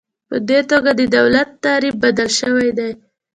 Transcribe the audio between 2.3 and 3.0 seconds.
شوی دی.